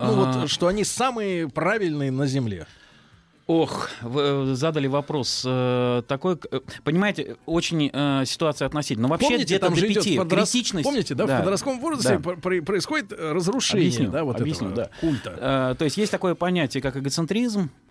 [0.00, 0.40] Ну А.
[0.40, 2.66] вот, что они самые правильные на земле.
[3.48, 9.08] Ох, вы э, задали вопрос э, такой, э, понимаете, очень э, ситуация относительно.
[9.08, 10.18] Но вообще Помните, где-то там до пяти.
[10.18, 10.84] подрос- Критичность.
[10.84, 12.18] Помните, да, в подростковом возрасте да.
[12.18, 14.90] пр- пр- происходит э, разрушение, Объясню, да, вот объясню, этого да.
[15.00, 15.70] культа.
[15.72, 17.87] Э, то есть есть такое понятие, как эгоцентризм, э,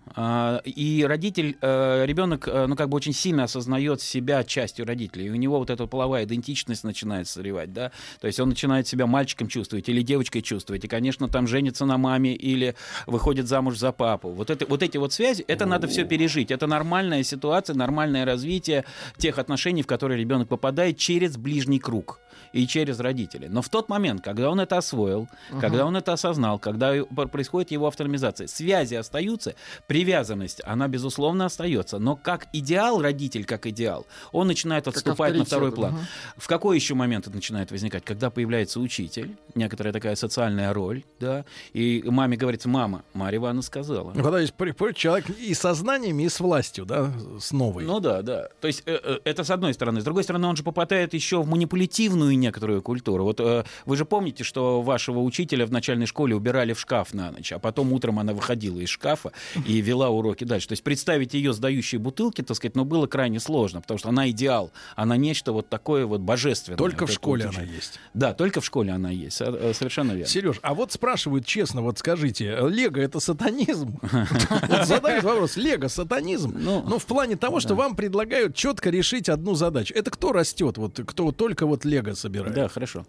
[0.64, 5.30] и родитель, э, ребенок, э, ну как бы очень сильно осознает себя частью родителей, и
[5.30, 9.48] у него вот эта половая идентичность начинает созревать, да, то есть он начинает себя мальчиком
[9.48, 12.74] чувствовать или девочкой чувствовать, и, конечно, там женится на маме или
[13.06, 14.30] выходит замуж за папу.
[14.30, 18.84] Вот, это, вот эти вот связи, это надо все пережить, это нормальная ситуация, нормальное развитие
[19.16, 22.20] тех отношений, в которые ребенок попадает через ближний круг
[22.52, 23.48] и через родителей.
[23.48, 25.28] Но в тот момент, когда он это освоил,
[25.60, 29.54] когда он это осознал, когда происходит его автоматизация, связи остаются,
[29.86, 31.98] привязанность, она, безусловно, остается.
[31.98, 35.94] Но как идеал, родитель как идеал, он начинает отступать на второй план.
[35.94, 36.06] мгм.
[36.36, 38.04] В какой еще момент это начинает возникать?
[38.04, 44.12] Когда появляется учитель, некоторая такая социальная роль, да, и маме говорится, мама, Марья Ивановна сказала.
[44.14, 47.84] Ну, когда есть приходит человек и со знаниями, и с властью, да, с новой.
[47.84, 48.48] Ну да, да.
[48.60, 50.00] То есть э, э, это с одной стороны.
[50.00, 53.24] С другой стороны, он же попадает еще в манипулятивную некоторую культуру.
[53.24, 57.30] Вот э, вы же помните, что вашего учителя в начальной школе убирали в шкаф на
[57.32, 59.32] ночь, а потом утром она выходила из шкафа
[59.66, 60.68] и вела уроки дальше.
[60.68, 64.30] То есть представить ее сдающей бутылки, так сказать, ну, было крайне сложно, потому что она
[64.30, 66.76] идеал, она нечто вот такое вот божественное.
[66.78, 67.98] Только Вот в школе она есть.
[68.14, 69.36] Да, только в школе она есть.
[69.36, 70.26] Со- э, Совершенно верно.
[70.26, 73.98] Сереж, а вот спрашивают честно, вот скажите, Лего это сатанизм?
[74.84, 76.54] Задают вопрос, Лего сатанизм?
[76.58, 79.94] Ну, Ну, в плане того, что вам предлагают четко решить одну задачу.
[79.94, 82.54] Это кто растет, вот кто только вот Лего собирает?
[82.54, 83.06] Да, хорошо.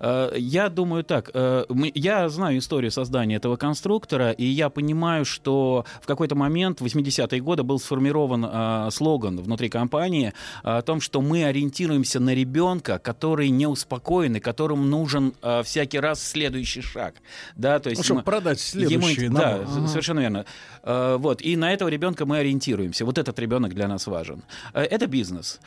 [0.00, 1.30] Э, Я думаю так.
[1.34, 6.84] э, Я знаю историю создания этого конструктора, и я понимаю, что в какой-то момент, в
[6.86, 12.98] 80-е годы, был сформирован э, слоган внутри компании о том, что мы ориентируемся на ребенка,
[12.98, 15.32] который не успокоен и которому нужен
[15.64, 17.14] всякий раз следующий шаг.
[17.56, 19.38] Да, то есть Ну, чтобы продать следующий Ему-.
[19.38, 20.44] Да, с- совершенно верно.
[20.84, 23.04] Вот, и на этого ребенка мы ориентируемся.
[23.04, 24.42] Вот этот ребенок для нас важен.
[24.72, 25.60] Это бизнес.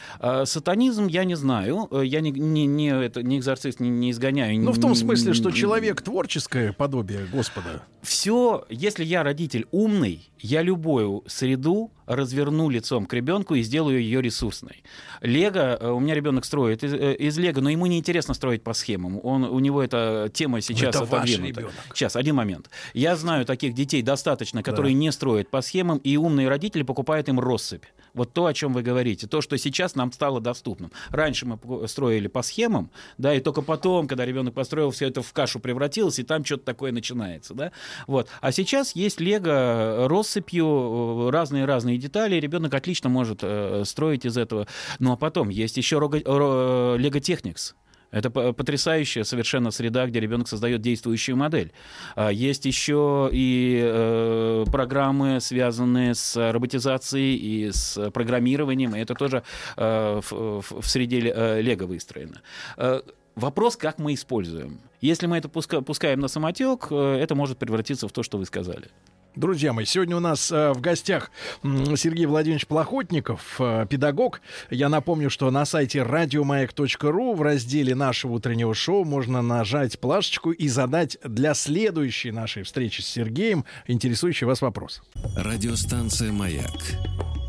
[0.46, 1.90] Сатанизм я не знаю.
[2.04, 4.60] Я не, не, не, это, не экзорцист, не, не изгоняю.
[4.62, 7.84] Ну, в том смысле, что человек творческое подобие Господа.
[8.02, 14.22] Все, если я родитель умный, я любую среду разверну лицом к ребенку и сделаю ее
[14.22, 14.84] ресурсной.
[15.22, 18.62] Лего, э, у меня ребенок строит из, э, из Лего, но ему не интересно строить
[18.62, 19.22] по схемам.
[19.24, 21.62] Он, у него эта тема сейчас это ваш отодвинута.
[21.62, 21.76] ребенок.
[21.94, 22.70] Сейчас, один момент.
[22.94, 27.40] Я знаю таких детей достаточно, которые не строят по схемам, и умные родители покупают им
[27.40, 27.86] россыпь.
[28.14, 30.92] Вот то, о чем вы говорите, то, что сейчас нам стало доступным.
[31.10, 35.34] Раньше мы строили по схемам, да, и только потом, когда ребенок построил, все это в
[35.34, 37.72] кашу превратилось, и там что-то такое начинается, да.
[38.08, 38.28] Вот.
[38.42, 44.68] А сейчас есть лего россыпью, разные-разные детали, ребенок отлично может э, строить из этого.
[45.00, 47.76] Ну а потом есть еще Лего Техникс.
[48.12, 51.72] Это потрясающая совершенно среда, где ребенок создает действующую модель.
[52.16, 59.42] А, Есть еще и э, программы, связанные с роботизацией и с программированием, и это тоже
[59.78, 62.42] э, в, среде ле- э, Лего выстроено.
[62.78, 63.02] Э,
[63.36, 64.80] Вопрос, как мы используем.
[65.02, 68.46] Если мы это пуска- пускаем на самотек, э, это может превратиться в то, что вы
[68.46, 68.90] сказали.
[69.36, 71.32] Друзья мои, сегодня у нас э, в гостях
[71.64, 74.42] Сергей Владимирович Плохотников, э, педагог.
[74.70, 80.68] Я напомню, что на сайте радиомаяк.ру в разделе нашего утреннего шоу можно нажать плашечку и
[80.68, 85.02] задать для следующей нашей встречи с Сергеем интересующий вас вопрос.
[85.36, 86.70] Радиостанция «Маяк»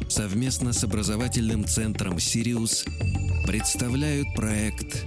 [0.08, 2.86] совместно с образовательным центром «Сириус»
[3.46, 5.04] представляют проект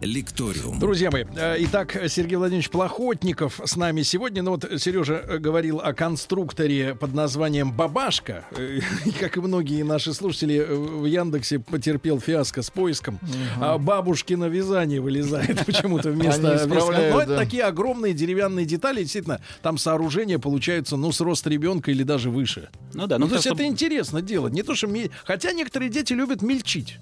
[0.00, 0.78] Лекториум.
[0.78, 4.42] Друзья мои, э, итак, Сергей Владимирович Плохотников с нами сегодня.
[4.42, 8.44] Ну вот Сережа э, говорил о конструкторе под названием «Бабашка».
[8.52, 13.18] Э, И, как и многие наши слушатели, в Яндексе потерпел фиаско с поиском.
[13.60, 16.66] А бабушкино вязание вылезает почему-то вместо...
[16.66, 17.36] Ну, это да.
[17.36, 19.00] такие огромные деревянные детали.
[19.00, 22.68] Действительно, там сооружения получаются, ну, с рост ребенка или даже выше.
[22.92, 24.52] Ну да, Ну, то есть это интересно делать.
[24.52, 24.88] Не то, что...
[25.24, 26.98] Хотя некоторые дети любят мельчить.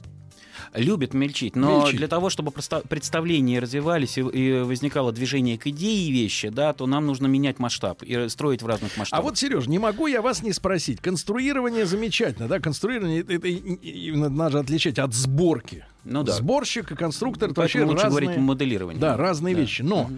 [0.75, 1.99] Любят мельчить, но Мельчить.
[1.99, 7.07] для того, чтобы представления развивались и, и возникало движение к идее вещи, да, то нам
[7.07, 9.25] нужно менять масштаб и строить в разных А масштабах.
[9.25, 11.01] вот, Сереж, не могу я вас не спросить.
[11.01, 12.59] Конструирование замечательно, да?
[12.61, 15.85] Конструирование это, это и- и- надо отличать от сборки.
[16.05, 16.33] Ну да.
[16.33, 18.21] Сборщик и конструктор это Поэтому вообще лучше разные...
[18.27, 19.01] говорить моделирование.
[19.01, 19.61] Да, разные Да.
[19.61, 19.83] вещи.
[19.83, 20.11] Но,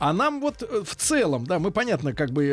[0.00, 2.44] а нам вот э, в целом, да, мы понятно, как бы,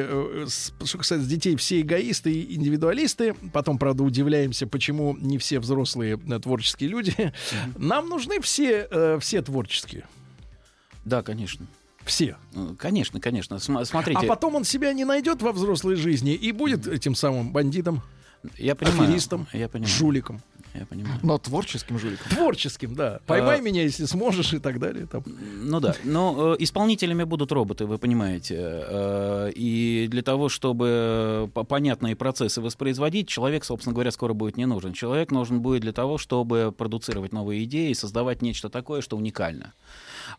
[0.45, 0.48] э,
[0.84, 3.34] что касается детей, все эгоисты и индивидуалисты.
[3.54, 7.34] Потом, правда, удивляемся, почему не все взрослые э, творческие люди.
[7.78, 10.06] Нам нужны все, все творческие.
[11.06, 11.65] Да, конечно.
[12.04, 12.38] Все.
[12.78, 13.58] Конечно, конечно.
[13.58, 17.52] См- Смотрите, А потом он себя не найдет во взрослой жизни и будет этим самым
[17.52, 18.02] бандитом,
[18.58, 19.04] я понимаю.
[19.06, 19.91] аферистом, Я понимаю.
[19.91, 20.41] жуликом.
[20.78, 21.20] Я понимаю.
[21.24, 22.30] Но творческим жуликом.
[22.32, 23.20] Творческим, да.
[23.26, 25.06] Поймай А- меня, если сможешь, и так далее.
[25.06, 25.24] Там.
[25.26, 28.56] Ну да, но э, исполнителями будут роботы, вы понимаете.
[28.60, 34.66] Э, и для того, чтобы по- понятные процессы воспроизводить, человек, собственно говоря, скоро будет не
[34.66, 34.94] нужен.
[34.94, 39.74] Человек нужен будет для того, чтобы продуцировать новые идеи, создавать нечто такое, что уникально.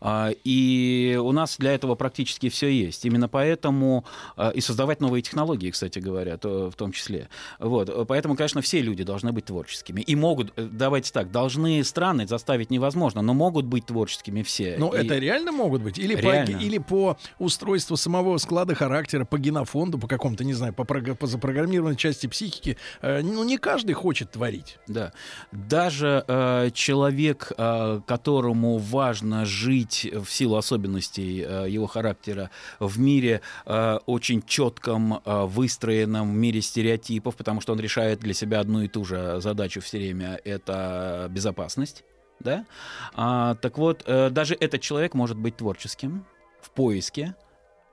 [0.01, 3.05] А, И у нас для этого практически все есть.
[3.05, 4.05] Именно поэтому
[4.35, 7.29] а, и создавать новые технологии, кстати говоря, то, в том числе.
[7.59, 8.07] Вот.
[8.07, 10.01] Поэтому, конечно, все люди должны быть творческими.
[10.01, 14.75] И могут, э, давайте так, должны страны заставить невозможно, но могут быть творческими все.
[14.77, 15.97] Но И- это реально могут быть?
[15.99, 16.57] Или по, Реально.
[16.57, 21.95] или по устройству самого склада характера, по генофонду, по какому-то, не знаю, по, по запрограммированной
[21.95, 22.77] части психики.
[23.01, 24.77] Э, ну, не каждый хочет творить.
[24.87, 25.11] Да.
[25.51, 33.41] Даже э, человек, э, которому важно жить в силу особенностей э, его характера в мире
[33.65, 38.87] э, очень четком, э, выстроенном мире стереотипов, потому что он решает для себя одну и
[38.87, 42.03] ту же задачу все время, это безопасность.
[42.39, 42.65] Да?
[43.13, 46.23] А, так вот, даже этот человек может быть творческим
[46.61, 47.35] в поиске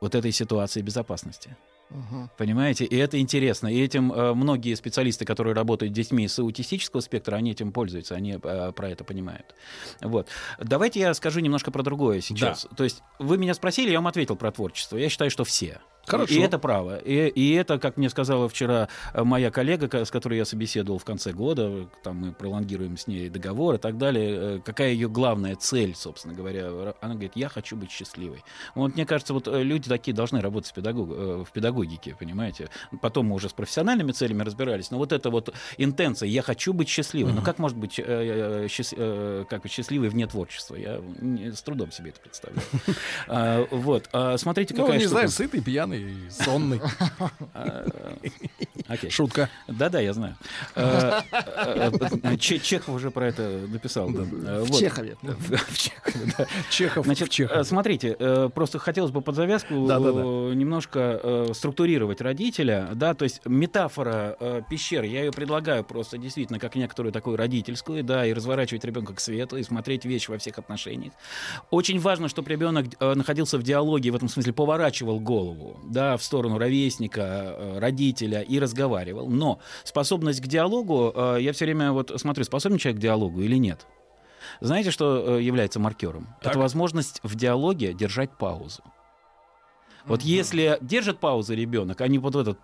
[0.01, 1.57] вот этой ситуации безопасности.
[1.95, 2.29] Мгм.
[2.37, 2.85] Понимаете?
[2.85, 3.69] И это интересно.
[3.69, 8.17] И этим э, многие специалисты, которые работают с детьми с аутистического спектра, они этим пользуются,
[8.17, 9.55] они э, про это понимают.
[10.01, 10.29] Вот.
[10.59, 12.67] Давайте я скажу немножко про другое сейчас.
[12.77, 14.97] То есть вы меня спросили, я вам ответил про творчество.
[14.97, 15.81] Я считаю, что все.
[16.07, 16.35] Хорошо.
[16.35, 16.97] И это право.
[16.99, 21.05] И, и это, как мне сказала вчера э, моя коллега, с которой я собеседовал в
[21.05, 25.57] конце года, там мы пролонгируем с ней договор и так далее, э, какая ее главная
[25.57, 26.69] цель, собственно говоря.
[27.01, 28.43] Она говорит, я хочу быть счастливой.
[28.75, 32.69] Вот мне кажется, вот э, люди такие должны работать в, педагог, э, в педагогике, понимаете.
[33.01, 36.89] Потом мы уже с профессиональными целями разбирались, но вот эта вот интенция, я хочу быть
[36.89, 37.33] счастливой.
[37.33, 40.77] Ну как может быть э, э, счаст- э, как счастливой вне творчества?
[40.77, 42.63] Я не- с трудом себе это представляю.
[43.29, 44.09] А, Вот.
[44.13, 45.15] А, Смотрите, Ну, какая не штука.
[45.15, 45.94] знаю, сытый, пьяный,
[46.31, 46.81] сонный.
[47.53, 47.87] А,
[48.89, 49.11] Окей.
[49.11, 49.49] Шутка.
[49.67, 50.37] Да-да, я знаю.
[50.75, 51.91] Э, э,
[52.23, 54.09] э, Че- Чехов уже про это написал.
[54.09, 54.79] В.
[54.79, 55.17] Чехове.
[55.23, 56.47] В Чехове, да.
[56.71, 57.33] Чехов Значит,
[57.67, 64.37] смотрите, просто хотелось бы под завязку немножко структурировать родителя, да, то есть метафора
[64.69, 69.21] пещеры, я ее предлагаю просто действительно как некоторую такую родительскую, да, и разворачивать ребенка к
[69.21, 71.13] свету, и смотреть вещи во всех отношениях.
[71.71, 76.59] Очень важно, чтобы ребенок находился в диалоге, в этом смысле поворачивал голову, да, в сторону
[76.59, 77.21] ровесника,
[77.57, 79.29] э, родителя и разговаривал.
[79.29, 83.57] Но способность к диалогу, э, я все время вот смотрю, способен человек к диалогу или
[83.57, 83.87] нет.
[84.61, 86.29] Знаете, что э, является маркером?
[86.41, 86.53] Так.
[86.53, 88.83] Это возможность в диалоге держать паузу.
[90.07, 92.59] Вот если держит паузу ребенок, а не вот этот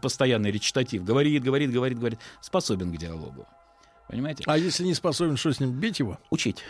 [0.00, 3.46] постоянный речитатив, говорит, говорит, говорит, говорит, способен к диалогу.
[4.08, 4.44] Понимаете?
[4.46, 6.18] А если не способен, что с ним, бить его?
[6.30, 6.64] Учить.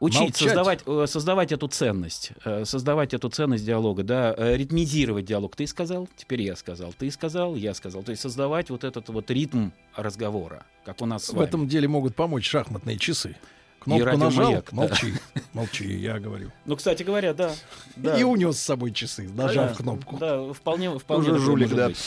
[0.00, 0.36] Учить, Молчать.
[0.36, 5.56] создавать, э, создавать эту ценность, э, создавать эту ценность диалога, да, э, ритмизировать диалог.
[5.56, 8.02] Ты сказал, теперь я сказал, ты сказал, я сказал.
[8.02, 11.46] То есть создавать вот этот вот ритм разговора, как у нас с В вами.
[11.46, 13.36] этом деле могут помочь шахматные часы.
[13.80, 14.62] Кнопку радиомаяк, нажал, да.
[14.72, 15.14] молчи.
[15.52, 16.50] Молчи, я говорю.
[16.64, 17.52] Ну, кстати говоря, да.
[17.94, 18.18] да.
[18.18, 20.16] И унес с собой часы, нажав Да, кнопку.
[20.18, 21.88] Да, вполне, вполне Уже жулик, да.
[21.88, 21.98] быть.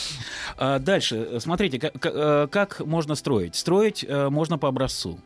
[0.57, 3.55] А, дальше, смотрите, как, как, можно строить.
[3.55, 5.19] Строить можно по образцу.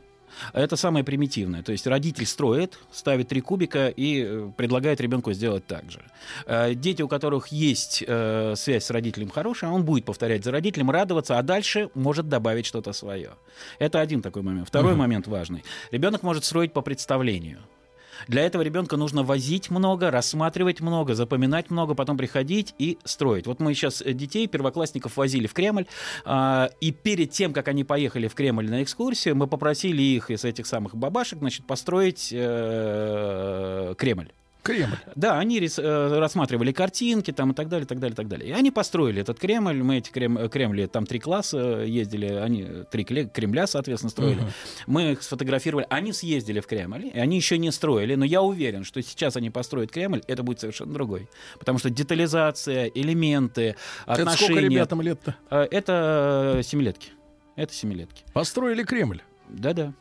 [0.52, 1.64] Это самое примитивное.
[1.64, 6.02] То есть родитель строит, ставит три кубика и э, предлагает ребенку сделать так же.
[6.46, 10.92] Э, дети, у которых есть э, связь с родителем хорошая, он будет повторять за родителем,
[10.92, 13.32] радоваться, а дальше может добавить что-то свое.
[13.80, 14.68] Это один такой момент.
[14.68, 14.98] Второй uh-huh.
[14.98, 15.64] момент важный.
[15.92, 17.60] Ребенок может строить по представлению.
[18.28, 23.48] Для этого ребенка нужно возить много, рассматривать много, запоминать много, потом приходить и строить.
[23.48, 25.86] Вот мы сейчас э, детей, первоклассников возили в Кремль,
[26.26, 30.46] э, и перед тем, как они поехали в Кремль на экскурсию, мы попросили их из
[30.46, 34.32] этих самых бабашек, значит, построить э, Кремль.
[34.64, 34.98] Кремль.
[35.16, 38.50] Да, они рис, э, рассматривали картинки там и так далее, так далее, так далее.
[38.50, 39.84] И они построили этот Кремль.
[39.84, 44.42] Мы эти крем, Кремли, там три класса ездили, они три Кремля, соответственно, строили.
[44.42, 44.84] Uh-huh.
[44.88, 45.86] Мы их сфотографировали.
[45.90, 49.50] Они съездили в Кремль, и они еще не строили, но я уверен, что сейчас они
[49.50, 51.28] построят Кремль, это будет совершенно другой.
[51.60, 54.32] Потому что детализация, элементы, отношения...
[54.32, 55.36] Это сколько ребятам лет-то?
[55.50, 57.10] Э, это семилетки.
[57.58, 58.24] Это семилетки.
[58.34, 59.22] Построили Кремль?
[59.50, 59.94] Да-да.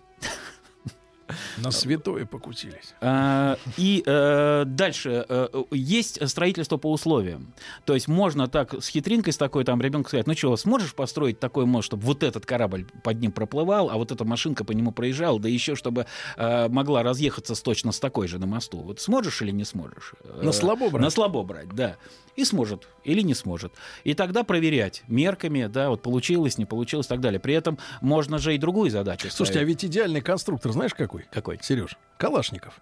[1.58, 2.94] На святое покутились.
[3.00, 7.52] А, и э, дальше э, есть строительство по условиям.
[7.84, 11.40] То есть можно так с хитринкой, с такой там ребенку сказать, ну что, сможешь построить
[11.40, 14.92] такой мост, чтобы вот этот корабль под ним проплывал, а вот эта машинка по нему
[14.92, 16.06] проезжала, да еще чтобы
[16.36, 18.78] э, могла разъехаться с, точно с такой же на мосту.
[18.78, 20.14] Вот сможешь или не сможешь?
[20.42, 21.02] На слабо брать?
[21.02, 21.96] На слабо брать, да
[22.36, 23.72] и сможет или не сможет.
[24.04, 27.40] И тогда проверять мерками, да, вот получилось, не получилось и так далее.
[27.40, 29.62] При этом можно же и другую задачу Слушайте, ставить.
[29.62, 31.21] а ведь идеальный конструктор знаешь какой?
[31.30, 31.58] Какой?
[31.62, 32.80] Сереж, Калашников.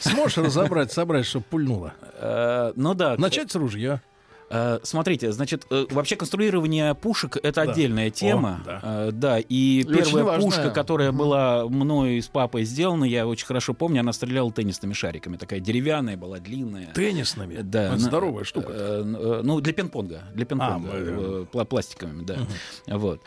[0.00, 1.94] Сможешь разобрать, собрать, чтобы пульнуло?
[2.14, 3.16] Э, ну да.
[3.16, 4.02] Начать с ружья.
[4.48, 7.72] Э, смотрите, значит, э, вообще конструирование пушек это да.
[7.72, 8.60] отдельная тема.
[8.62, 8.80] О, да.
[8.82, 13.74] Э, да, и, и первая пушка, которая была мной с папой сделана, я очень хорошо
[13.74, 15.36] помню, она стреляла теннисными шариками.
[15.36, 16.92] Такая деревянная была, длинная.
[16.92, 17.56] Теннисными?
[17.62, 17.94] Да.
[17.94, 19.02] Это здоровая штука.
[19.04, 20.22] Ну, для пинг-понга.
[20.34, 21.48] Для пинг-понга.
[21.52, 22.34] А, пластиковыми, да.
[22.34, 22.98] Угу.
[22.98, 23.22] Вот.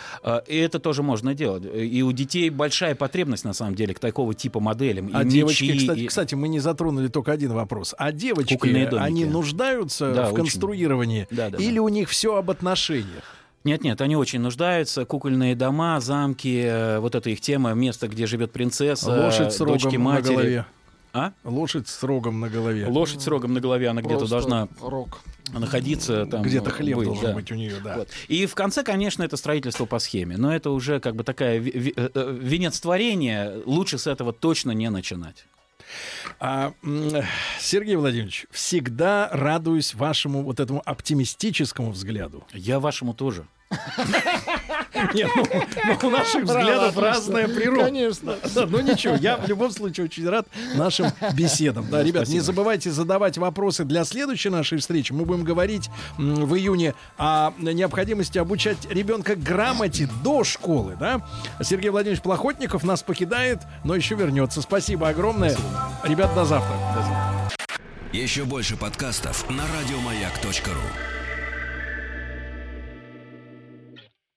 [0.48, 1.64] И это тоже можно делать.
[1.66, 5.12] И у детей большая потребность, на самом деле, к такого типа моделям.
[5.14, 6.08] А и девочки, мечи, кстати, и...
[6.08, 7.94] кстати, мы не затронули только один вопрос.
[7.98, 8.58] А девочки,
[8.96, 11.82] они нуждаются да, в конструировании отношении, да, да, или да.
[11.82, 13.24] у них все об отношениях?
[13.64, 15.06] Нет, нет, они очень нуждаются.
[15.06, 19.98] Кукольные дома, замки, э, вот это их тема, место, где живет принцесса, Лошадь с дочки
[19.98, 20.34] матери.
[20.34, 20.66] На голове.
[21.12, 21.34] А?
[21.44, 22.88] Лошадь с рогом на голове.
[22.88, 25.22] Лошадь с рогом на голове, она где-то должна рог.
[25.52, 26.44] находиться там.
[26.44, 27.34] Где-то хлеб быть, должен да.
[27.34, 27.98] быть у нее, да.
[27.98, 28.10] Вот.
[28.28, 30.38] И в конце, конечно, это строительство по схеме.
[30.38, 33.56] Но это уже как бы такая э, э, венец творения.
[33.66, 35.46] Лучше с этого точно не начинать.
[36.40, 36.74] А,
[37.60, 42.46] Сергей Владимирович, всегда радуюсь вашему вот этому оптимистическому взгляду.
[42.54, 43.46] Я вашему тоже.
[45.14, 45.46] Нет, ну,
[45.86, 47.86] ну у наших взглядов разная природа.
[47.86, 48.36] Конечно.
[48.56, 51.88] Да, ну ничего, я в любом случае очень рад нашим беседам.
[51.90, 52.34] Да, ребят, Спасибо.
[52.34, 55.12] не забывайте задавать вопросы для следующей нашей встречи.
[55.12, 60.98] Мы будем говорить в июне о необходимости обучать ребенка грамоте до школы.
[61.00, 61.22] Да?
[61.62, 64.62] Сергей Владимирович Плохотников нас покидает, но еще вернется.
[64.62, 65.52] Спасибо огромное.
[65.52, 65.92] Спасибо.
[66.06, 66.76] Ребят, до завтра.
[66.96, 67.50] До завтра.
[68.12, 71.19] Еще больше подкастов на радиомаяк.ру